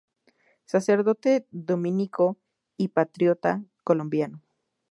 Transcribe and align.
Sacerdote 0.65 1.45
dominico 1.51 2.35
y 2.75 2.87
patriota 2.87 3.63
colombiano. 3.83 4.41